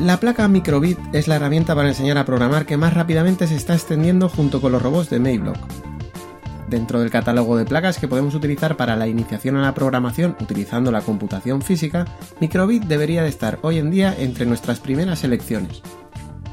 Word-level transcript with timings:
La 0.00 0.20
placa 0.20 0.46
Microbit 0.46 0.98
es 1.14 1.26
la 1.26 1.36
herramienta 1.36 1.74
para 1.74 1.88
enseñar 1.88 2.18
a 2.18 2.26
programar 2.26 2.66
que 2.66 2.76
más 2.76 2.92
rápidamente 2.92 3.46
se 3.46 3.56
está 3.56 3.72
extendiendo 3.72 4.28
junto 4.28 4.60
con 4.60 4.70
los 4.72 4.82
robots 4.82 5.08
de 5.08 5.18
Mayblock. 5.18 5.56
Dentro 6.68 7.00
del 7.00 7.08
catálogo 7.10 7.56
de 7.56 7.64
placas 7.64 7.98
que 7.98 8.06
podemos 8.06 8.34
utilizar 8.34 8.76
para 8.76 8.94
la 8.94 9.08
iniciación 9.08 9.56
a 9.56 9.62
la 9.62 9.72
programación 9.72 10.36
utilizando 10.38 10.92
la 10.92 11.00
computación 11.00 11.62
física, 11.62 12.04
Microbit 12.40 12.84
debería 12.84 13.22
de 13.22 13.30
estar 13.30 13.58
hoy 13.62 13.78
en 13.78 13.90
día 13.90 14.14
entre 14.18 14.44
nuestras 14.44 14.80
primeras 14.80 15.24
elecciones. 15.24 15.80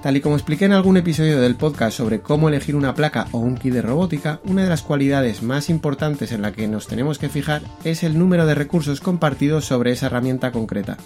Tal 0.02 0.16
y 0.16 0.22
como 0.22 0.36
expliqué 0.36 0.64
en 0.64 0.74
algún 0.74 0.96
episodio 0.96 1.42
del 1.42 1.56
podcast 1.56 1.98
sobre 1.98 2.22
cómo 2.22 2.48
elegir 2.48 2.78
una 2.78 2.96
placa 2.96 3.28
o 3.34 3.40
un 3.40 3.56
kit 3.56 3.74
de 3.74 3.82
robótica, 3.82 4.40
una 4.46 4.64
de 4.64 4.70
las 4.70 4.84
cualidades 4.84 5.44
más 5.44 5.70
importantes 5.70 6.32
en 6.32 6.44
la 6.44 6.54
que 6.54 6.70
nos 6.70 6.88
tenemos 6.88 7.20
que 7.20 7.30
fijar 7.30 7.62
es 7.84 8.04
el 8.04 8.18
número 8.18 8.46
de 8.46 8.56
recursos 8.56 9.02
compartidos 9.02 9.66
sobre 9.66 9.92
esa 9.92 10.06
herramienta 10.06 10.54
concreta. 10.54 10.98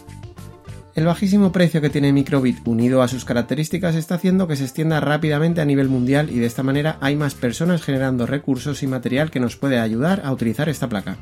El 0.98 1.06
bajísimo 1.06 1.52
precio 1.52 1.80
que 1.80 1.92
tiene 1.92 2.12
Microbit 2.12 2.68
unido 2.68 3.04
a 3.04 3.08
sus 3.08 3.24
características 3.24 3.94
está 3.94 4.16
haciendo 4.16 4.48
que 4.48 4.56
se 4.56 4.64
extienda 4.64 5.00
rápidamente 5.00 5.62
a 5.62 5.66
nivel 5.66 5.90
mundial 5.90 6.32
y 6.32 6.40
de 6.40 6.48
esta 6.48 6.64
manera 6.64 6.98
hay 7.02 7.16
más 7.16 7.36
personas 7.36 7.84
generando 7.84 8.26
recursos 8.26 8.82
y 8.82 8.88
material 8.88 9.30
que 9.30 9.40
nos 9.40 9.58
puede 9.58 9.78
ayudar 9.78 10.24
a 10.26 10.32
utilizar 10.32 10.70
esta 10.70 10.90
placa. 10.90 11.20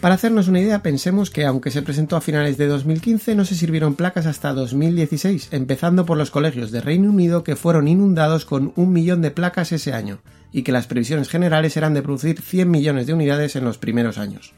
Para 0.00 0.16
hacernos 0.16 0.48
una 0.48 0.58
idea, 0.58 0.82
pensemos 0.82 1.30
que 1.30 1.44
aunque 1.44 1.70
se 1.70 1.82
presentó 1.82 2.16
a 2.16 2.20
finales 2.20 2.56
de 2.56 2.66
2015, 2.66 3.36
no 3.36 3.44
se 3.44 3.54
sirvieron 3.54 3.94
placas 3.94 4.26
hasta 4.26 4.52
2016, 4.52 5.50
empezando 5.52 6.04
por 6.04 6.18
los 6.18 6.32
colegios 6.32 6.72
de 6.72 6.80
Reino 6.80 7.10
Unido 7.10 7.44
que 7.44 7.54
fueron 7.54 7.86
inundados 7.86 8.44
con 8.44 8.72
un 8.74 8.92
millón 8.92 9.22
de 9.22 9.30
placas 9.30 9.70
ese 9.70 9.92
año, 9.92 10.18
y 10.50 10.62
que 10.64 10.72
las 10.72 10.88
previsiones 10.88 11.28
generales 11.28 11.76
eran 11.76 11.94
de 11.94 12.02
producir 12.02 12.42
100 12.42 12.68
millones 12.68 13.06
de 13.06 13.14
unidades 13.14 13.54
en 13.54 13.64
los 13.64 13.78
primeros 13.78 14.18
años. 14.18 14.52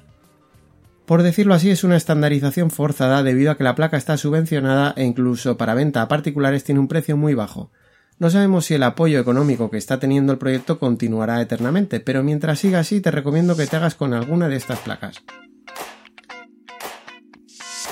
Por 1.06 1.22
decirlo 1.22 1.54
así, 1.54 1.70
es 1.70 1.84
una 1.84 1.96
estandarización 1.96 2.72
forzada 2.72 3.22
debido 3.22 3.52
a 3.52 3.56
que 3.56 3.62
la 3.62 3.76
placa 3.76 3.96
está 3.96 4.16
subvencionada 4.16 4.92
e 4.96 5.04
incluso 5.04 5.56
para 5.56 5.74
venta 5.74 6.02
a 6.02 6.08
particulares 6.08 6.64
tiene 6.64 6.80
un 6.80 6.88
precio 6.88 7.16
muy 7.16 7.34
bajo. 7.34 7.70
No 8.18 8.28
sabemos 8.28 8.64
si 8.64 8.74
el 8.74 8.82
apoyo 8.82 9.20
económico 9.20 9.70
que 9.70 9.76
está 9.76 10.00
teniendo 10.00 10.32
el 10.32 10.38
proyecto 10.38 10.80
continuará 10.80 11.40
eternamente, 11.40 12.00
pero 12.00 12.24
mientras 12.24 12.58
siga 12.58 12.80
así 12.80 13.00
te 13.00 13.12
recomiendo 13.12 13.56
que 13.56 13.66
te 13.66 13.76
hagas 13.76 13.94
con 13.94 14.14
alguna 14.14 14.48
de 14.48 14.56
estas 14.56 14.80
placas. 14.80 15.22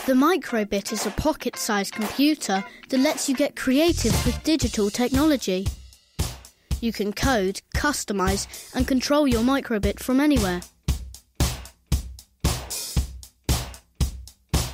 The 0.06 0.14
Microbit 0.14 0.92
is 0.92 1.06
a 1.06 1.10
pocket-sized 1.10 1.94
computer 1.94 2.64
that 2.88 2.98
lets 2.98 3.28
you 3.28 3.36
get 3.36 3.54
creative 3.54 4.14
with 4.26 4.42
digital 4.42 4.90
technology. 4.90 5.66
You 6.80 6.92
can 6.92 7.12
code, 7.12 7.60
customize, 7.74 8.48
and 8.74 8.86
control 8.86 9.28
your 9.28 9.42
microbit 9.42 10.00
from 10.00 10.20
anywhere. 10.20 10.60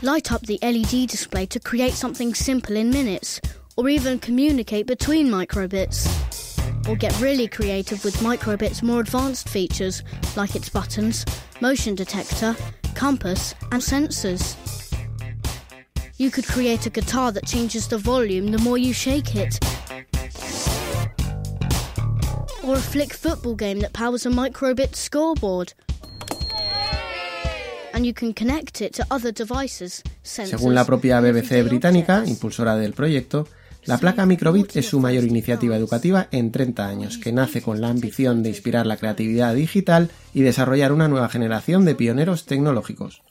Light 0.02 0.32
up 0.32 0.40
the 0.46 0.58
LED 0.62 1.10
display 1.10 1.44
to 1.44 1.60
create 1.60 1.92
something 1.92 2.32
simple 2.32 2.74
in 2.74 2.88
minutes, 2.88 3.38
or 3.76 3.90
even 3.90 4.18
communicate 4.18 4.86
between 4.86 5.28
microbits. 5.28 6.08
Or 6.88 6.96
get 6.96 7.20
really 7.20 7.46
creative 7.46 8.02
with 8.02 8.16
Microbit's 8.16 8.82
more 8.82 9.00
advanced 9.00 9.50
features, 9.50 10.02
like 10.36 10.56
its 10.56 10.70
buttons, 10.70 11.26
motion 11.60 11.94
detector, 11.94 12.56
compass, 12.94 13.54
and 13.72 13.82
sensors. 13.82 14.56
You 16.16 16.30
could 16.30 16.46
create 16.46 16.86
a 16.86 16.90
guitar 16.90 17.30
that 17.32 17.44
changes 17.46 17.86
the 17.86 17.98
volume 17.98 18.52
the 18.52 18.58
more 18.58 18.78
you 18.78 18.94
shake 18.94 19.36
it. 19.36 19.62
Or 22.64 22.76
a 22.76 22.80
flick 22.80 23.12
football 23.12 23.54
game 23.54 23.80
that 23.80 23.92
powers 23.92 24.24
a 24.24 24.30
microbit 24.30 24.96
scoreboard. 24.96 25.74
Según 30.22 30.74
la 30.74 30.84
propia 30.84 31.20
BBC 31.20 31.62
británica, 31.64 32.24
impulsora 32.26 32.76
del 32.76 32.92
proyecto, 32.92 33.46
la 33.84 33.98
placa 33.98 34.26
Microbit 34.26 34.76
es 34.76 34.88
su 34.88 35.00
mayor 35.00 35.24
iniciativa 35.24 35.76
educativa 35.76 36.28
en 36.32 36.52
30 36.52 36.86
años, 36.86 37.18
que 37.18 37.32
nace 37.32 37.62
con 37.62 37.80
la 37.80 37.88
ambición 37.88 38.42
de 38.42 38.50
inspirar 38.50 38.86
la 38.86 38.96
creatividad 38.96 39.54
digital 39.54 40.10
y 40.34 40.42
desarrollar 40.42 40.92
una 40.92 41.08
nueva 41.08 41.28
generación 41.28 41.84
de 41.84 41.94
pioneros 41.94 42.46
tecnológicos. 42.46 43.22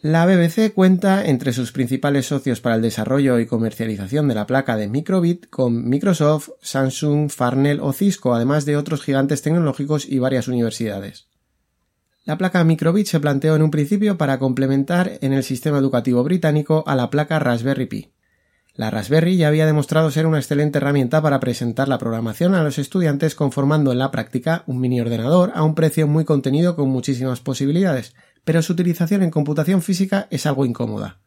La 0.00 0.26
BBC 0.26 0.72
cuenta 0.74 1.26
entre 1.26 1.52
sus 1.52 1.72
principales 1.72 2.26
socios 2.26 2.60
para 2.60 2.76
el 2.76 2.82
desarrollo 2.82 3.40
y 3.40 3.46
comercialización 3.46 4.28
de 4.28 4.36
la 4.36 4.46
placa 4.46 4.76
de 4.76 4.88
Microbit 4.88 5.48
con 5.50 5.88
Microsoft, 5.88 6.50
Samsung, 6.60 7.30
Farnell 7.30 7.80
o 7.80 7.92
Cisco, 7.92 8.34
además 8.34 8.64
de 8.64 8.76
otros 8.76 9.02
gigantes 9.02 9.42
tecnológicos 9.42 10.08
y 10.08 10.20
varias 10.20 10.46
universidades. 10.46 11.27
La 12.28 12.36
placa 12.36 12.62
Microbit 12.62 13.06
se 13.06 13.20
planteó 13.20 13.56
en 13.56 13.62
un 13.62 13.70
principio 13.70 14.18
para 14.18 14.38
complementar 14.38 15.12
en 15.22 15.32
el 15.32 15.42
sistema 15.42 15.78
educativo 15.78 16.22
británico 16.22 16.84
a 16.86 16.94
la 16.94 17.08
placa 17.08 17.38
Raspberry 17.38 17.86
Pi. 17.86 18.12
La 18.74 18.90
Raspberry 18.90 19.38
ya 19.38 19.48
había 19.48 19.64
demostrado 19.64 20.10
ser 20.10 20.26
una 20.26 20.36
excelente 20.36 20.76
herramienta 20.76 21.22
para 21.22 21.40
presentar 21.40 21.88
la 21.88 21.96
programación 21.96 22.54
a 22.54 22.62
los 22.62 22.78
estudiantes 22.78 23.34
conformando 23.34 23.92
en 23.92 23.98
la 23.98 24.10
práctica 24.10 24.62
un 24.66 24.78
mini 24.78 25.00
ordenador 25.00 25.52
a 25.54 25.62
un 25.62 25.74
precio 25.74 26.06
muy 26.06 26.26
contenido 26.26 26.76
con 26.76 26.90
muchísimas 26.90 27.40
posibilidades, 27.40 28.14
pero 28.44 28.60
su 28.60 28.74
utilización 28.74 29.22
en 29.22 29.30
computación 29.30 29.80
física 29.80 30.28
es 30.30 30.44
algo 30.44 30.66
incómoda. 30.66 31.20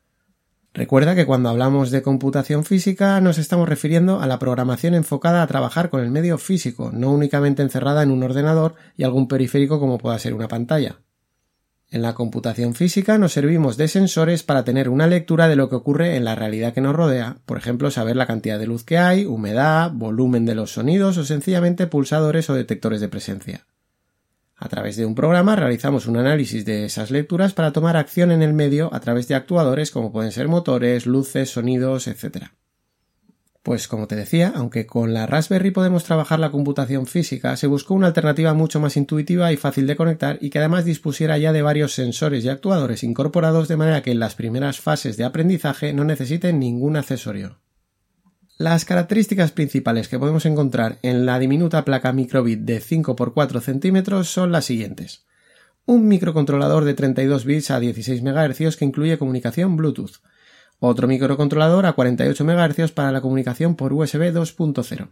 Recuerda 0.74 1.16
que 1.16 1.26
cuando 1.26 1.50
hablamos 1.50 1.92
de 1.92 2.02
computación 2.02 2.64
física 2.64 3.20
nos 3.20 3.38
estamos 3.38 3.68
refiriendo 3.68 4.22
a 4.22 4.28
la 4.28 4.40
programación 4.40 4.94
enfocada 4.94 5.44
a 5.44 5.48
trabajar 5.48 5.90
con 5.90 6.02
el 6.02 6.12
medio 6.12 6.38
físico, 6.38 6.92
no 6.94 7.12
únicamente 7.12 7.62
encerrada 7.62 8.04
en 8.04 8.12
un 8.12 8.24
ordenador 8.24 8.76
y 8.96 9.04
algún 9.04 9.28
periférico 9.28 9.82
como 9.82 9.98
pueda 9.98 10.18
ser 10.18 10.34
una 10.34 10.48
pantalla. 10.48 11.00
En 11.90 12.02
la 12.02 12.14
computación 12.14 12.74
física 12.74 13.18
nos 13.18 13.34
servimos 13.34 13.76
de 13.76 13.90
sensores 13.90 14.44
para 14.44 14.64
tener 14.64 14.88
una 14.88 15.08
lectura 15.08 15.50
de 15.50 15.58
lo 15.58 15.68
que 15.68 15.76
ocurre 15.76 16.16
en 16.16 16.24
la 16.24 16.36
realidad 16.36 16.74
que 16.74 16.80
nos 16.80 16.96
rodea, 16.96 17.40
por 17.46 17.58
ejemplo, 17.58 17.92
saber 17.92 18.16
la 18.16 18.26
cantidad 18.26 18.58
de 18.58 18.68
luz 18.68 18.86
que 18.86 18.98
hay, 18.98 19.26
humedad, 19.26 19.92
volumen 19.92 20.46
de 20.46 20.56
los 20.56 20.72
sonidos 20.72 21.18
o 21.18 21.26
sencillamente 21.26 21.88
pulsadores 21.88 22.50
o 22.50 22.54
detectores 22.54 23.02
de 23.02 23.10
presencia. 23.10 23.66
A 24.64 24.70
través 24.70 24.96
de 24.96 25.08
un 25.08 25.16
programa 25.16 25.56
realizamos 25.56 26.06
un 26.06 26.18
análisis 26.18 26.66
de 26.66 26.86
esas 26.86 27.10
lecturas 27.10 27.52
para 27.54 27.74
tomar 27.74 27.98
acción 27.98 28.30
en 28.30 28.44
el 28.44 28.54
medio 28.54 28.94
a 28.94 29.00
través 29.00 29.28
de 29.28 29.34
actuadores 29.34 29.90
como 29.90 30.12
pueden 30.12 30.32
ser 30.32 30.48
motores, 30.48 31.08
luces, 31.08 31.50
sonidos, 31.50 32.08
etc. 32.08 32.50
Pues 33.64 33.88
como 33.88 34.06
te 34.06 34.16
decía, 34.16 34.54
aunque 34.56 34.86
con 34.86 35.16
la 35.16 35.26
Raspberry 35.26 35.72
podemos 35.72 36.04
trabajar 36.04 36.38
la 36.40 36.52
computación 36.52 37.08
física, 37.08 37.58
se 37.58 37.66
buscó 37.66 37.96
una 37.96 38.06
alternativa 38.06 38.54
mucho 38.54 38.80
más 38.80 38.98
intuitiva 38.98 39.52
y 39.52 39.58
fácil 39.58 39.88
de 39.88 39.96
conectar 39.96 40.38
y 40.42 40.52
que 40.52 40.60
además 40.60 40.86
dispusiera 40.86 41.40
ya 41.40 41.54
de 41.54 41.64
varios 41.64 41.96
sensores 41.96 42.46
y 42.46 42.50
actuadores 42.50 43.04
incorporados 43.04 43.68
de 43.68 43.78
manera 43.78 44.04
que 44.04 44.12
en 44.12 44.20
las 44.20 44.36
primeras 44.36 44.80
fases 44.80 45.18
de 45.18 45.24
aprendizaje 45.24 45.92
no 45.92 46.04
necesiten 46.04 46.60
ningún 46.60 46.98
accesorio. 46.98 47.58
Las 48.62 48.86
características 48.86 49.52
principales 49.52 50.08
que 50.08 50.20
podemos 50.20 50.46
encontrar 50.46 51.00
en 51.02 51.26
la 51.26 51.40
diminuta 51.40 51.84
placa 51.84 52.14
microbit 52.14 52.60
de 52.60 52.80
5x4 52.80 53.60
centímetros 53.60 54.30
son 54.30 54.52
las 54.52 54.66
siguientes. 54.66 55.26
Un 55.88 56.08
microcontrolador 56.08 56.86
de 56.86 56.94
32 56.94 57.44
bits 57.44 57.72
a 57.72 57.80
16 57.80 58.22
MHz 58.22 58.78
que 58.78 58.86
incluye 58.86 59.18
comunicación 59.18 59.78
Bluetooth. 59.78 60.22
Otro 60.78 61.08
microcontrolador 61.08 61.88
a 61.88 61.94
48 61.94 62.46
MHz 62.46 62.92
para 62.92 63.12
la 63.12 63.22
comunicación 63.22 63.76
por 63.76 63.94
USB 63.94 64.32
2.0. 64.32 65.08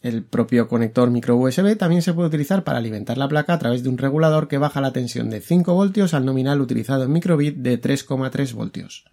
El 0.00 0.24
propio 0.24 0.66
conector 0.66 1.10
micro 1.10 1.36
USB 1.36 1.76
también 1.76 2.00
se 2.00 2.14
puede 2.14 2.28
utilizar 2.28 2.64
para 2.64 2.78
alimentar 2.78 3.18
la 3.18 3.28
placa 3.28 3.52
a 3.52 3.58
través 3.58 3.82
de 3.82 3.90
un 3.90 3.98
regulador 3.98 4.48
que 4.48 4.56
baja 4.56 4.80
la 4.80 4.94
tensión 4.94 5.28
de 5.28 5.42
5 5.42 5.74
voltios 5.74 6.14
al 6.14 6.24
nominal 6.24 6.62
utilizado 6.62 7.04
en 7.04 7.12
microbit 7.12 7.56
de 7.56 7.78
3,3 7.78 8.54
voltios. 8.54 9.04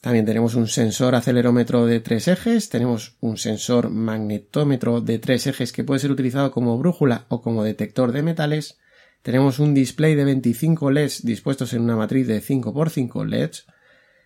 También 0.00 0.26
tenemos 0.26 0.54
un 0.54 0.68
sensor 0.68 1.14
acelerómetro 1.14 1.86
de 1.86 2.00
tres 2.00 2.28
ejes, 2.28 2.68
tenemos 2.68 3.16
un 3.20 3.38
sensor 3.38 3.90
magnetómetro 3.90 5.00
de 5.00 5.18
tres 5.18 5.46
ejes 5.46 5.72
que 5.72 5.84
puede 5.84 6.00
ser 6.00 6.10
utilizado 6.10 6.50
como 6.50 6.78
brújula 6.78 7.26
o 7.28 7.42
como 7.42 7.64
detector 7.64 8.12
de 8.12 8.22
metales, 8.22 8.78
Tenemos 9.26 9.58
un 9.58 9.74
display 9.74 10.14
de 10.14 10.24
25 10.24 10.92
LEDs 10.92 11.26
dispuestos 11.26 11.72
en 11.72 11.82
una 11.82 11.96
matriz 11.96 12.28
de 12.28 12.40
5x5 12.40 13.26
LEDs. 13.26 13.66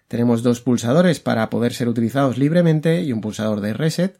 Tenemos 0.08 0.42
dos 0.42 0.60
pulsadores 0.60 1.20
para 1.20 1.48
poder 1.48 1.72
ser 1.72 1.88
utilizados 1.88 2.36
libremente 2.36 3.00
y 3.00 3.14
un 3.14 3.22
pulsador 3.22 3.62
de 3.62 3.72
reset. 3.72 4.18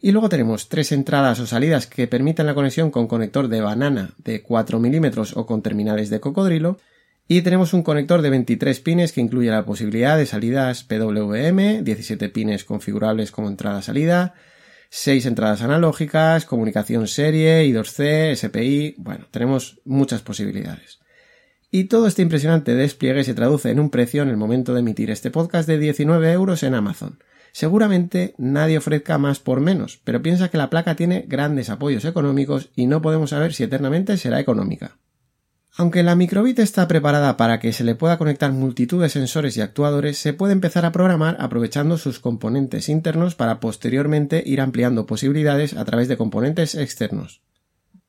Y 0.00 0.10
luego 0.10 0.28
tenemos 0.28 0.68
tres 0.68 0.90
entradas 0.90 1.38
o 1.38 1.46
salidas 1.46 1.86
que 1.86 2.08
permiten 2.08 2.46
la 2.46 2.54
conexión 2.56 2.90
con 2.90 3.06
conector 3.06 3.46
de 3.46 3.60
banana 3.60 4.16
de 4.18 4.42
4 4.42 4.80
milímetros 4.80 5.36
o 5.36 5.46
con 5.46 5.62
terminales 5.62 6.10
de 6.10 6.18
cocodrilo. 6.18 6.78
Y 7.30 7.42
tenemos 7.42 7.74
un 7.74 7.82
conector 7.82 8.22
de 8.22 8.30
23 8.30 8.80
pines 8.80 9.12
que 9.12 9.20
incluye 9.20 9.50
la 9.50 9.66
posibilidad 9.66 10.16
de 10.16 10.24
salidas 10.24 10.82
PWM, 10.84 11.84
17 11.84 12.30
pines 12.30 12.64
configurables 12.64 13.32
como 13.32 13.48
entrada-salida, 13.48 14.32
6 14.88 15.26
entradas 15.26 15.60
analógicas, 15.60 16.46
comunicación 16.46 17.06
serie, 17.06 17.66
I2C, 17.66 18.34
SPI, 18.34 18.94
bueno, 18.96 19.26
tenemos 19.30 19.78
muchas 19.84 20.22
posibilidades. 20.22 21.00
Y 21.70 21.84
todo 21.84 22.06
este 22.06 22.22
impresionante 22.22 22.74
despliegue 22.74 23.24
se 23.24 23.34
traduce 23.34 23.70
en 23.70 23.80
un 23.80 23.90
precio 23.90 24.22
en 24.22 24.30
el 24.30 24.38
momento 24.38 24.72
de 24.72 24.80
emitir 24.80 25.10
este 25.10 25.30
podcast 25.30 25.68
de 25.68 25.76
19 25.76 26.32
euros 26.32 26.62
en 26.62 26.74
Amazon. 26.74 27.22
Seguramente 27.52 28.34
nadie 28.38 28.78
ofrezca 28.78 29.18
más 29.18 29.38
por 29.38 29.60
menos, 29.60 30.00
pero 30.02 30.22
piensa 30.22 30.48
que 30.48 30.56
la 30.56 30.70
placa 30.70 30.96
tiene 30.96 31.26
grandes 31.28 31.68
apoyos 31.68 32.06
económicos 32.06 32.70
y 32.74 32.86
no 32.86 33.02
podemos 33.02 33.30
saber 33.30 33.52
si 33.52 33.64
eternamente 33.64 34.16
será 34.16 34.40
económica. 34.40 34.96
Aunque 35.80 36.02
la 36.02 36.16
microbit 36.16 36.58
está 36.58 36.88
preparada 36.88 37.36
para 37.36 37.60
que 37.60 37.72
se 37.72 37.84
le 37.84 37.94
pueda 37.94 38.18
conectar 38.18 38.50
multitud 38.50 39.00
de 39.00 39.08
sensores 39.08 39.56
y 39.56 39.60
actuadores, 39.60 40.18
se 40.18 40.32
puede 40.32 40.52
empezar 40.52 40.84
a 40.84 40.90
programar 40.90 41.36
aprovechando 41.38 41.98
sus 41.98 42.18
componentes 42.18 42.88
internos 42.88 43.36
para 43.36 43.60
posteriormente 43.60 44.42
ir 44.44 44.60
ampliando 44.60 45.06
posibilidades 45.06 45.76
a 45.76 45.84
través 45.84 46.08
de 46.08 46.16
componentes 46.16 46.74
externos. 46.74 47.42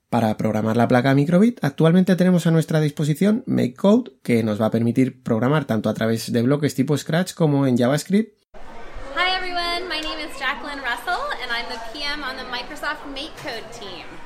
Para 0.09 0.35
programar 0.35 0.77
la 0.77 0.87
placa 0.87 1.13
microbit, 1.13 1.63
actualmente 1.63 2.15
tenemos 2.15 2.47
a 2.47 2.51
nuestra 2.51 2.81
disposición 2.81 3.43
MakeCode, 3.45 4.13
que 4.23 4.41
nos 4.41 4.59
va 4.59 4.65
a 4.65 4.71
permitir 4.71 5.21
programar 5.21 5.65
tanto 5.65 5.89
a 5.89 5.93
través 5.93 6.31
de 6.31 6.41
bloques 6.41 6.73
tipo 6.73 6.97
Scratch 6.97 7.35
como 7.35 7.67
en 7.67 7.77
JavaScript. 7.77 8.33
Jacqueline 10.39 10.81
Russell 10.81 11.19
PM 11.93 12.23
Microsoft 12.49 13.05
MakeCode 13.13 13.69
team. 13.77 14.18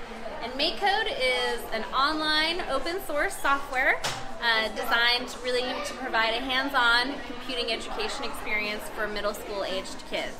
MakeCode 0.63 1.11
is 1.19 1.59
an 1.73 1.83
online 1.93 2.63
open 2.71 2.95
source 3.05 3.35
software 3.35 3.99
uh, 4.41 4.69
designed 4.69 5.27
really 5.43 5.67
to 5.83 5.93
provide 5.95 6.33
a 6.35 6.39
hands-on 6.39 7.15
computing 7.27 7.69
education 7.69 8.23
experience 8.23 8.81
for 8.95 9.05
middle 9.09 9.33
school 9.33 9.65
aged 9.65 9.99
kids. 10.09 10.37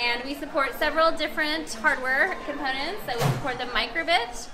And 0.00 0.24
we 0.24 0.32
support 0.32 0.72
several 0.78 1.12
different 1.12 1.70
hardware 1.74 2.34
components. 2.46 3.02
So 3.06 3.12
we 3.18 3.32
support 3.36 3.58
the 3.58 3.66
microbit, 3.66 4.48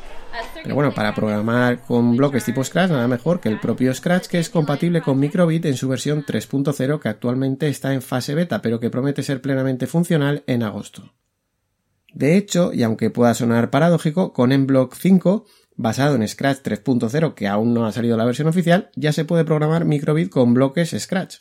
Pero 0.64 0.74
bueno, 0.74 0.92
para 0.92 1.14
programar 1.14 1.82
con 1.82 2.16
bloques 2.16 2.44
tipo 2.44 2.64
Scratch, 2.64 2.90
nada 2.90 3.06
mejor 3.06 3.38
que 3.38 3.48
el 3.48 3.60
propio 3.60 3.94
Scratch, 3.94 4.26
que 4.26 4.40
es 4.40 4.50
compatible 4.50 5.02
con 5.02 5.20
Microbit 5.20 5.66
en 5.66 5.76
su 5.76 5.88
versión 5.88 6.24
3.0, 6.24 6.98
que 6.98 7.08
actualmente 7.08 7.68
está 7.68 7.92
en 7.92 8.02
fase 8.02 8.34
beta, 8.34 8.60
pero 8.60 8.80
que 8.80 8.90
promete 8.90 9.22
ser 9.22 9.40
plenamente 9.40 9.86
funcional 9.86 10.42
en 10.48 10.64
agosto. 10.64 11.12
De 12.14 12.36
hecho, 12.36 12.72
y 12.72 12.82
aunque 12.82 13.10
pueda 13.10 13.34
sonar 13.34 13.70
paradójico, 13.70 14.32
con 14.32 14.50
MBlock 14.50 14.94
5, 14.94 15.46
basado 15.76 16.16
en 16.16 16.26
Scratch 16.26 16.60
3.0, 16.62 17.34
que 17.34 17.48
aún 17.48 17.72
no 17.72 17.86
ha 17.86 17.92
salido 17.92 18.16
la 18.16 18.24
versión 18.24 18.48
oficial, 18.48 18.90
ya 18.96 19.12
se 19.12 19.24
puede 19.24 19.44
programar 19.44 19.84
microbit 19.84 20.30
con 20.30 20.54
bloques 20.54 20.94
Scratch. 20.98 21.36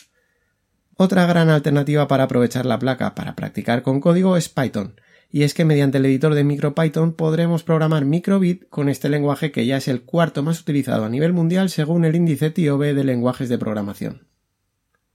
Otra 0.95 1.25
gran 1.25 1.49
alternativa 1.49 2.07
para 2.07 2.25
aprovechar 2.25 2.65
la 2.65 2.79
placa 2.79 3.15
para 3.15 3.35
practicar 3.35 3.83
con 3.83 4.01
código 4.01 4.37
es 4.37 4.49
Python, 4.49 4.99
y 5.31 5.43
es 5.43 5.53
que 5.53 5.65
mediante 5.65 5.97
el 5.97 6.05
editor 6.05 6.33
de 6.35 6.43
MicroPython 6.43 7.13
podremos 7.13 7.63
programar 7.63 8.05
microbit 8.05 8.67
con 8.69 8.89
este 8.89 9.09
lenguaje 9.09 9.51
que 9.51 9.65
ya 9.65 9.77
es 9.77 9.87
el 9.87 10.01
cuarto 10.01 10.43
más 10.43 10.59
utilizado 10.59 11.05
a 11.05 11.09
nivel 11.09 11.33
mundial 11.33 11.69
según 11.69 12.03
el 12.05 12.15
índice 12.15 12.49
TIOB 12.49 12.93
de 12.93 13.03
lenguajes 13.03 13.49
de 13.49 13.57
programación. 13.57 14.28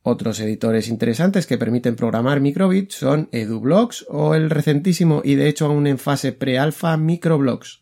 Otros 0.07 0.39
editores 0.39 0.89
interesantes 0.89 1.47
que 1.47 1.57
permiten 1.57 1.97
programar 1.97 2.39
microbit 2.39 2.91
son 2.91 3.31
EduBlocks 3.33 4.05
o 4.11 4.35
el 4.35 4.51
recentísimo 4.51 5.23
y 5.25 5.35
de 5.37 5.49
hecho 5.49 5.65
aún 5.65 5.87
en 5.87 5.97
fase 5.97 6.33
pre-alfa 6.33 6.99
Microblocks. 6.99 7.81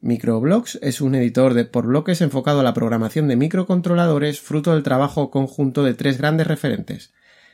Microblocks 0.00 0.78
es 0.80 1.02
un 1.02 1.14
editor 1.14 1.52
de 1.52 1.66
por 1.66 1.86
bloques 1.86 2.22
enfocado 2.22 2.60
a 2.60 2.62
la 2.62 2.72
programación 2.72 3.28
de 3.28 3.36
microcontroladores 3.36 4.40
fruto 4.40 4.72
del 4.72 4.82
trabajo 4.82 5.30
conjunto 5.30 5.84
de 5.84 5.92
tres 5.92 6.16
grandes 6.16 6.46
referentes. 6.46 7.12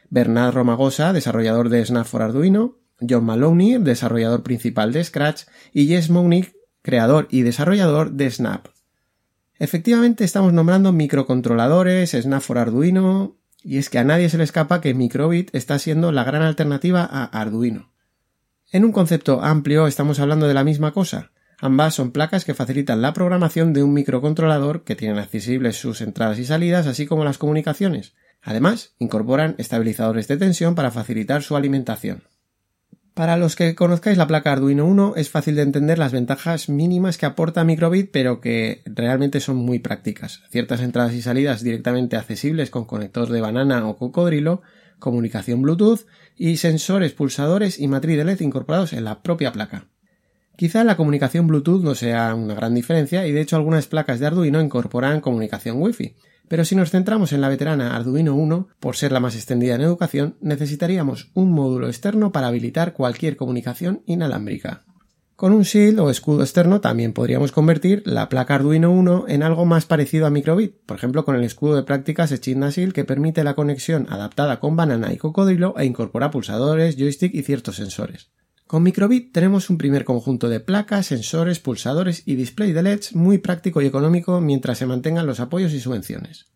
Bernard 0.09 0.55
Romagosa, 0.55 1.13
desarrollador 1.13 1.69
de 1.69 1.85
Snap 1.85 2.07
for 2.07 2.23
Arduino, 2.23 2.79
John 3.01 3.25
Maloney, 3.25 3.79
desarrollador 3.79 4.45
principal 4.45 4.93
de 4.93 5.03
Scratch, 5.03 5.47
y 5.73 5.89
Jess 5.89 6.11
Monick, 6.11 6.55
creador 6.83 7.27
y 7.29 7.43
desarrollador 7.43 8.13
de 8.13 8.31
Snap. 8.31 8.69
Efectivamente 9.59 10.23
estamos 10.23 10.53
nombrando 10.53 10.93
microcontroladores, 10.93 12.13
Snap 12.13 12.41
for 12.41 12.59
Arduino, 12.59 13.37
y 13.65 13.79
es 13.79 13.89
que 13.89 13.99
a 13.99 14.05
nadie 14.05 14.29
se 14.29 14.37
le 14.39 14.45
escapa 14.45 14.81
que 14.81 14.95
Microbit 14.95 15.53
está 15.55 15.79
siendo 15.79 16.13
la 16.13 16.23
gran 16.23 16.43
alternativa 16.43 17.03
a 17.03 17.25
Arduino. 17.25 17.91
En 18.71 18.85
un 18.85 18.93
concepto 18.93 19.43
amplio 19.43 19.87
estamos 19.87 20.21
hablando 20.21 20.47
de 20.47 20.55
la 20.55 20.65
misma 20.65 20.93
cosa. 20.93 21.33
Ambas 21.59 21.95
son 21.95 22.11
placas 22.11 22.45
que 22.45 22.53
facilitan 22.53 23.01
la 23.01 23.15
programación 23.15 23.73
de 23.73 23.83
un 23.83 23.95
microcontrolador 23.95 24.85
que 24.85 24.97
tienen 24.97 25.19
accesibles 25.19 25.77
sus 25.77 26.03
entradas 26.03 26.39
y 26.39 26.45
salidas, 26.45 26.87
así 26.87 27.07
como 27.07 27.25
las 27.25 27.39
comunicaciones. 27.39 28.15
Además, 28.43 28.95
incorporan 28.99 29.55
estabilizadores 29.57 30.29
de 30.29 30.37
tensión 30.37 30.75
para 30.75 30.91
facilitar 30.91 31.43
su 31.43 31.57
alimentación. 31.57 32.25
Para 33.15 33.37
los 33.37 33.55
que 33.55 33.77
conozcáis 33.77 34.19
la 34.19 34.27
placa 34.27 34.51
Arduino 34.51 34.87
1 34.87 35.15
es 35.15 35.31
fácil 35.31 35.55
de 35.55 35.63
entender 35.63 36.01
las 36.01 36.11
ventajas 36.11 36.69
mínimas 36.69 37.17
que 37.17 37.27
aporta 37.27 37.63
Microbit 37.63 38.11
pero 38.11 38.41
que 38.41 38.83
realmente 38.87 39.39
son 39.39 39.55
muy 39.57 39.79
prácticas. 39.79 40.43
Ciertas 40.51 40.81
entradas 40.81 41.15
y 41.15 41.23
salidas 41.23 41.63
directamente 41.63 42.17
accesibles 42.17 42.71
con 42.71 42.87
conector 42.87 43.29
de 43.29 43.41
banana 43.41 43.87
o 43.87 43.97
cocodrilo, 43.97 44.63
comunicación 44.99 45.63
Bluetooth 45.63 46.07
y 46.37 46.57
sensores, 46.57 47.13
pulsadores 47.13 47.79
y 47.79 47.87
matriz 47.87 48.17
de 48.17 48.25
LED 48.25 48.41
incorporados 48.41 48.93
en 48.93 49.05
la 49.05 49.23
propia 49.23 49.53
placa. 49.53 49.87
Quizá 50.57 50.83
la 50.83 50.97
comunicación 50.97 51.47
Bluetooth 51.47 51.85
no 51.85 51.95
sea 51.95 52.35
una 52.35 52.55
gran 52.55 52.75
diferencia 52.75 53.29
y 53.29 53.33
de 53.33 53.43
hecho 53.43 53.55
algunas 53.55 53.87
placas 53.87 54.19
de 54.19 54.27
Arduino 54.27 54.61
incorporan 54.61 55.21
comunicación 55.21 55.81
Wi-Fi, 55.81 56.17
pero 56.49 56.65
si 56.65 56.77
nos 56.77 56.91
centramos 56.91 57.33
en 57.33 57.41
la 57.41 57.49
veterana 57.49 57.97
Arduino 57.97 58.35
1, 58.35 58.69
por 58.81 58.97
ser 58.97 59.13
la 59.13 59.21
más 59.21 59.35
extendida 59.35 59.75
en 59.75 59.81
educación, 59.81 60.37
necesitaríamos 60.41 61.31
un 61.35 61.53
módulo 61.53 61.89
externo 61.89 62.33
para 62.33 62.49
habilitar 62.49 62.93
cualquier 62.93 63.37
comunicación 63.37 64.03
inalámbrica. 64.07 64.85
Con 65.37 65.53
un 65.53 65.63
shield 65.63 65.99
o 65.99 66.11
escudo 66.11 66.43
externo 66.43 66.81
también 66.81 67.13
podríamos 67.13 67.51
convertir 67.51 68.03
la 68.07 68.29
placa 68.29 68.55
Arduino 68.55 68.93
1 68.93 69.25
en 69.27 69.43
algo 69.43 69.65
más 69.65 69.85
parecido 69.85 70.27
a 70.27 70.31
microbit, 70.31 70.77
por 70.87 70.97
ejemplo 70.97 71.25
con 71.25 71.35
el 71.35 71.43
escudo 71.43 71.75
de 71.75 71.83
prácticas 71.83 72.31
Echidna 72.31 72.71
Shield 72.71 72.93
que 72.93 73.05
permite 73.05 73.43
la 73.43 73.55
conexión 73.55 74.07
adaptada 74.11 74.61
con 74.61 74.77
banana 74.77 75.13
y 75.13 75.17
cocodrilo 75.17 75.75
e 75.77 75.87
incorpora 75.87 76.31
pulsadores, 76.31 76.97
joystick 76.97 77.35
y 77.35 77.43
ciertos 77.43 77.77
sensores. 77.77 78.31
Con 78.67 78.83
Microbit 78.83 79.31
tenemos 79.31 79.69
un 79.69 79.77
primer 79.77 80.05
conjunto 80.05 80.49
de 80.49 80.59
placas, 80.59 81.07
sensores, 81.07 81.61
pulsadores 81.61 82.23
y 82.25 82.35
display 82.35 82.73
de 82.73 82.83
LEDs 82.83 83.15
muy 83.15 83.37
práctico 83.37 83.83
y 83.83 83.87
económico 83.87 84.41
mientras 84.41 84.79
se 84.79 84.87
mantengan 84.87 85.27
los 85.27 85.39
apoyos 85.39 85.73
y 85.75 85.81
subvenciones. 85.81 86.47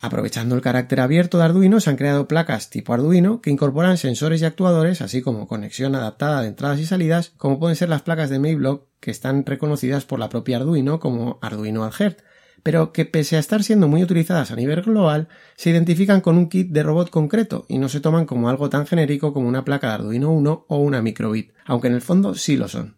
Aprovechando 0.00 0.56
el 0.56 0.60
carácter 0.60 1.00
abierto 1.00 1.38
de 1.38 1.44
Arduino, 1.44 1.80
se 1.80 1.88
han 1.88 1.96
creado 1.96 2.28
placas 2.28 2.68
tipo 2.68 2.92
Arduino 2.92 3.40
que 3.40 3.50
incorporan 3.50 3.96
sensores 3.96 4.42
y 4.42 4.44
actuadores, 4.44 5.00
así 5.00 5.22
como 5.22 5.46
conexión 5.46 5.94
adaptada 5.94 6.42
de 6.42 6.48
entradas 6.48 6.80
y 6.80 6.86
salidas, 6.86 7.32
como 7.36 7.60
pueden 7.60 7.76
ser 7.76 7.88
las 7.88 8.02
placas 8.02 8.28
de 8.28 8.40
Mayblock, 8.40 8.88
que 9.00 9.12
están 9.12 9.46
reconocidas 9.46 10.04
por 10.04 10.18
la 10.18 10.28
propia 10.28 10.58
Arduino 10.58 10.98
como 10.98 11.38
Arduino 11.40 11.84
Adhere, 11.84 12.16
pero 12.66 12.92
que 12.92 13.04
pese 13.04 13.36
a 13.36 13.38
estar 13.38 13.62
siendo 13.62 13.86
muy 13.86 14.02
utilizadas 14.02 14.50
a 14.50 14.56
nivel 14.56 14.82
global, 14.82 15.28
se 15.54 15.70
identifican 15.70 16.20
con 16.20 16.36
un 16.36 16.48
kit 16.48 16.72
de 16.72 16.82
robot 16.82 17.10
concreto 17.10 17.64
y 17.68 17.78
no 17.78 17.88
se 17.88 18.00
toman 18.00 18.26
como 18.26 18.48
algo 18.48 18.68
tan 18.70 18.88
genérico 18.88 19.32
como 19.32 19.46
una 19.46 19.64
placa 19.64 19.86
de 19.86 19.94
Arduino 19.94 20.32
1 20.32 20.66
o 20.66 20.76
una 20.78 21.00
microbit, 21.00 21.52
aunque 21.64 21.86
en 21.86 21.94
el 21.94 22.00
fondo 22.00 22.34
sí 22.34 22.56
lo 22.56 22.66
son. 22.66 22.96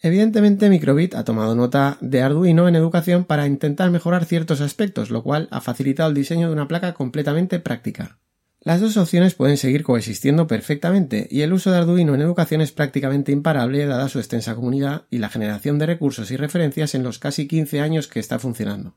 Evidentemente 0.00 0.70
Microbit 0.70 1.16
ha 1.16 1.24
tomado 1.24 1.56
nota 1.56 1.98
de 2.00 2.22
Arduino 2.22 2.68
en 2.68 2.76
educación 2.76 3.24
para 3.24 3.48
intentar 3.48 3.90
mejorar 3.90 4.24
ciertos 4.24 4.60
aspectos, 4.60 5.10
lo 5.10 5.24
cual 5.24 5.48
ha 5.50 5.60
facilitado 5.60 6.10
el 6.10 6.14
diseño 6.14 6.46
de 6.46 6.52
una 6.52 6.68
placa 6.68 6.94
completamente 6.94 7.58
práctica. 7.58 8.20
Las 8.60 8.80
dos 8.80 8.96
opciones 8.96 9.34
pueden 9.34 9.56
seguir 9.56 9.82
coexistiendo 9.82 10.46
perfectamente 10.46 11.26
y 11.28 11.40
el 11.40 11.52
uso 11.52 11.72
de 11.72 11.78
Arduino 11.78 12.14
en 12.14 12.20
educación 12.20 12.60
es 12.60 12.70
prácticamente 12.70 13.32
imparable 13.32 13.84
dada 13.84 14.08
su 14.08 14.20
extensa 14.20 14.54
comunidad 14.54 15.06
y 15.10 15.18
la 15.18 15.28
generación 15.28 15.80
de 15.80 15.86
recursos 15.86 16.30
y 16.30 16.36
referencias 16.36 16.94
en 16.94 17.02
los 17.02 17.18
casi 17.18 17.48
15 17.48 17.80
años 17.80 18.06
que 18.06 18.20
está 18.20 18.38
funcionando. 18.38 18.94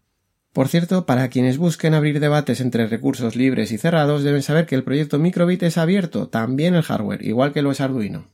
Por 0.54 0.68
cierto, 0.68 1.06
para 1.06 1.30
quienes 1.30 1.58
busquen 1.58 1.94
abrir 1.94 2.20
debates 2.20 2.60
entre 2.60 2.86
recursos 2.86 3.38
libres 3.38 3.72
y 3.72 3.78
cerrados, 3.78 4.24
deben 4.24 4.44
saber 4.44 4.66
que 4.66 4.76
el 4.76 4.84
proyecto 4.84 5.18
Microbit 5.18 5.64
es 5.64 5.78
abierto, 5.78 6.28
también 6.28 6.76
el 6.76 6.84
hardware, 6.84 7.26
igual 7.26 7.54
que 7.54 7.62
lo 7.62 7.72
es 7.72 7.80
Arduino. 7.80 8.26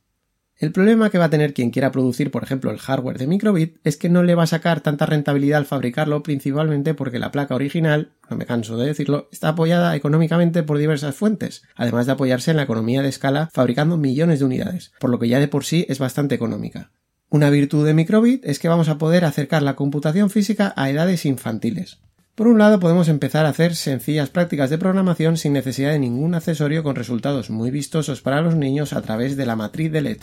El 0.56 0.72
problema 0.72 1.08
que 1.08 1.18
va 1.18 1.26
a 1.26 1.30
tener 1.30 1.54
quien 1.54 1.70
quiera 1.70 1.92
producir, 1.92 2.32
por 2.32 2.42
ejemplo, 2.42 2.72
el 2.72 2.78
hardware 2.78 3.18
de 3.18 3.28
Microbit 3.28 3.76
es 3.84 3.96
que 3.96 4.08
no 4.08 4.24
le 4.24 4.34
va 4.34 4.42
a 4.42 4.48
sacar 4.48 4.80
tanta 4.80 5.06
rentabilidad 5.06 5.58
al 5.58 5.66
fabricarlo, 5.66 6.24
principalmente 6.24 6.94
porque 6.94 7.20
la 7.20 7.30
placa 7.30 7.54
original, 7.54 8.10
no 8.28 8.36
me 8.36 8.46
canso 8.46 8.76
de 8.76 8.88
decirlo, 8.88 9.28
está 9.30 9.50
apoyada 9.50 9.94
económicamente 9.94 10.64
por 10.64 10.78
diversas 10.78 11.14
fuentes, 11.14 11.62
además 11.76 12.06
de 12.06 12.12
apoyarse 12.12 12.50
en 12.50 12.56
la 12.56 12.64
economía 12.64 13.02
de 13.02 13.08
escala 13.10 13.48
fabricando 13.52 13.96
millones 13.96 14.40
de 14.40 14.46
unidades, 14.46 14.90
por 14.98 15.10
lo 15.10 15.20
que 15.20 15.28
ya 15.28 15.38
de 15.38 15.46
por 15.46 15.64
sí 15.64 15.86
es 15.88 16.00
bastante 16.00 16.34
económica. 16.34 16.90
Una 17.30 17.50
virtud 17.50 17.86
de 17.86 17.94
Microbit 17.94 18.44
es 18.44 18.58
que 18.58 18.68
vamos 18.68 18.88
a 18.88 18.98
poder 18.98 19.24
acercar 19.24 19.62
la 19.62 19.76
computación 19.76 20.28
física 20.28 20.72
a 20.74 20.90
edades 20.90 21.24
infantiles. 21.24 22.00
Por 22.38 22.46
un 22.46 22.58
lado, 22.58 22.78
podemos 22.78 23.08
empezar 23.08 23.46
a 23.46 23.48
hacer 23.48 23.74
sencillas 23.74 24.30
prácticas 24.30 24.70
de 24.70 24.78
programación 24.78 25.36
sin 25.36 25.52
necesidad 25.52 25.90
de 25.90 25.98
ningún 25.98 26.36
accesorio 26.36 26.84
con 26.84 26.94
resultados 26.94 27.50
muy 27.50 27.72
vistosos 27.72 28.22
para 28.22 28.42
los 28.42 28.54
niños 28.54 28.92
a 28.92 29.02
través 29.02 29.36
de 29.36 29.44
la 29.44 29.56
matriz 29.56 29.90
de 29.90 30.02
LED. 30.02 30.18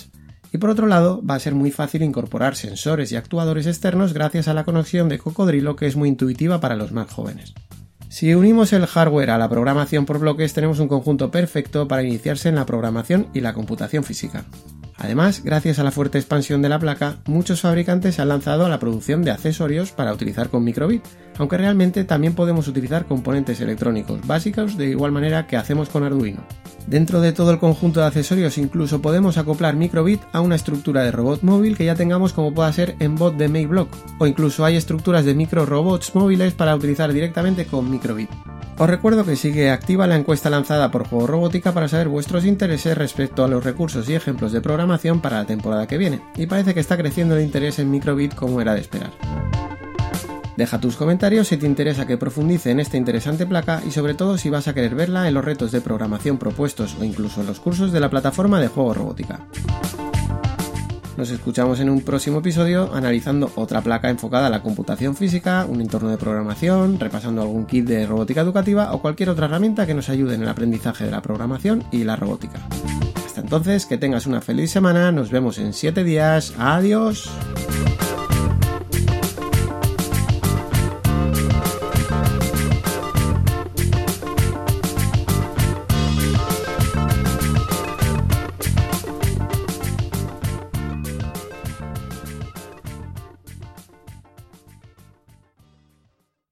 Y 0.54 0.58
por 0.58 0.70
otro 0.70 0.88
lado, 0.88 1.22
va 1.30 1.36
a 1.36 1.40
ser 1.40 1.56
muy 1.56 1.72
fácil 1.72 2.04
incorporar 2.04 2.56
sensores 2.56 3.12
y 3.12 3.18
actuadores 3.18 3.68
externos 3.68 4.14
gracias 4.14 4.48
a 4.48 4.54
la 4.54 4.64
conexión 4.64 5.10
de 5.10 5.18
Cocodrilo 5.18 5.76
que 5.76 5.88
es 5.88 5.98
muy 5.98 6.08
intuitiva 6.08 6.62
para 6.62 6.78
los 6.78 6.94
más 6.94 7.12
jóvenes. 7.12 7.54
Si 8.16 8.34
unimos 8.34 8.72
el 8.72 8.86
hardware 8.86 9.32
a 9.32 9.38
la 9.38 9.50
programación 9.50 10.06
por 10.06 10.20
bloques, 10.20 10.54
tenemos 10.54 10.80
un 10.80 10.88
conjunto 10.88 11.32
perfecto 11.32 11.86
para 11.86 12.02
iniciarse 12.02 12.48
en 12.48 12.56
la 12.56 12.66
programación 12.66 13.28
y 13.34 13.42
la 13.42 13.54
computación 13.54 14.06
física. 14.06 14.46
Además, 14.98 15.42
gracias 15.44 15.80
a 15.80 15.84
la 15.84 15.92
fuerte 15.92 16.18
expansión 16.18 16.62
de 16.62 16.70
la 16.70 16.80
placa, 16.80 17.18
muchos 17.26 17.60
fabricantes 17.60 18.18
han 18.22 18.30
lanzado 18.30 18.66
a 18.66 18.70
la 18.70 18.80
producción 18.80 19.24
de 19.24 19.32
accesorios 19.32 19.92
para 19.92 20.14
utilizar 20.14 20.50
con 20.50 20.64
microbit, 20.64 21.04
aunque 21.38 21.58
realmente 21.58 22.06
también 22.06 22.36
podemos 22.36 22.70
utilizar 22.70 23.06
componentes 23.06 23.60
electrónicos 23.60 24.26
básicos 24.26 24.78
de 24.78 24.92
igual 24.92 25.12
manera 25.12 25.48
que 25.48 25.58
hacemos 25.58 25.90
con 25.90 26.04
Arduino. 26.04 26.46
Dentro 26.88 27.20
de 27.20 27.34
todo 27.34 27.52
el 27.52 27.60
conjunto 27.60 28.00
de 28.00 28.06
accesorios 28.06 28.58
incluso 28.58 29.02
podemos 29.02 29.38
acoplar 29.38 29.76
microbit 29.76 30.22
a 30.32 30.42
una 30.42 30.56
estructura 30.56 31.04
de 31.04 31.12
robot 31.12 31.42
móvil 31.42 31.76
que 31.76 31.86
ya 31.86 31.96
tengamos 31.96 32.32
como 32.32 32.54
pueda 32.54 32.72
ser 32.72 32.96
en 33.00 33.16
bot 33.16 33.36
de 33.36 33.50
MakeBlock, 33.50 33.90
o 34.20 34.28
incluso 34.28 34.64
hay 34.64 34.76
estructuras 34.76 35.26
de 35.26 35.34
micro 35.34 35.66
robots 35.66 36.14
móviles 36.14 36.54
para 36.54 36.76
utilizar 36.76 37.12
directamente 37.12 37.66
con 37.66 37.90
Os 38.78 38.90
recuerdo 38.90 39.24
que 39.24 39.38
sigue 39.38 39.72
activa 39.72 40.06
la 40.06 40.18
encuesta 40.18 40.50
lanzada 40.50 40.92
por 40.92 41.08
Juego 41.08 41.28
Robótica 41.28 41.74
para 41.74 41.88
saber 41.88 42.10
vuestros 42.10 42.46
intereses 42.46 42.98
respecto 42.98 43.44
a 43.44 43.48
los 43.48 43.64
recursos 43.64 44.10
y 44.10 44.16
ejemplos 44.16 44.52
de 44.52 44.62
programación 44.62 45.22
para 45.22 45.38
la 45.38 45.46
temporada 45.46 45.88
que 45.88 45.98
viene, 45.98 46.22
y 46.36 46.46
parece 46.46 46.74
que 46.74 46.82
está 46.82 46.98
creciendo 46.98 47.38
el 47.38 47.44
interés 47.44 47.80
en 47.80 47.90
Microbit 47.90 48.36
como 48.36 48.60
era 48.60 48.74
de 48.74 48.82
esperar. 48.82 49.12
Deja 50.58 50.80
tus 50.80 50.96
comentarios 50.96 51.50
si 51.50 51.58
te 51.58 51.66
interesa 51.66 52.08
que 52.08 52.18
profundice 52.18 52.72
en 52.72 52.80
esta 52.80 52.96
interesante 52.96 53.46
placa 53.46 53.82
y 53.86 53.92
sobre 53.92 54.14
todo 54.14 54.38
si 54.38 54.50
vas 54.50 54.68
a 54.68 54.74
querer 54.74 54.96
verla 54.96 55.28
en 55.28 55.34
los 55.34 55.44
retos 55.44 55.72
de 55.72 55.82
programación 55.82 56.38
propuestos 56.38 56.96
o 57.00 57.04
incluso 57.04 57.42
en 57.42 57.48
los 57.48 57.60
cursos 57.60 57.92
de 57.92 58.00
la 58.00 58.10
plataforma 58.10 58.62
de 58.62 58.70
Juego 58.70 58.94
Robótica. 58.94 59.42
Nos 61.18 61.32
escuchamos 61.32 61.80
en 61.80 61.90
un 61.90 62.02
próximo 62.02 62.40
episodio 62.40 62.94
analizando 62.94 63.50
otra 63.56 63.82
placa 63.82 64.10
enfocada 64.10 64.48
a 64.48 64.50
la 64.50 64.62
computación 64.62 65.16
física, 65.16 65.66
un 65.66 65.80
entorno 65.80 66.10
de 66.10 66.18
programación, 66.18 67.00
repasando 67.00 67.42
algún 67.42 67.66
kit 67.66 67.86
de 67.86 68.06
robótica 68.06 68.42
educativa 68.42 68.94
o 68.94 69.02
cualquier 69.02 69.30
otra 69.30 69.46
herramienta 69.46 69.88
que 69.88 69.94
nos 69.94 70.10
ayude 70.10 70.36
en 70.36 70.42
el 70.44 70.50
aprendizaje 70.50 71.06
de 71.06 71.12
la 71.12 71.22
programación 71.22 71.84
y 71.90 72.04
la 72.04 72.18
robótica. 72.18 72.60
Hasta 73.26 73.40
entonces, 73.40 73.86
que 73.86 73.98
tengas 73.98 74.26
una 74.26 74.42
feliz 74.42 74.72
semana, 74.72 75.14
nos 75.14 75.32
vemos 75.32 75.58
en 75.58 75.72
7 75.72 76.04
días, 76.04 76.54
adiós. 76.58 77.30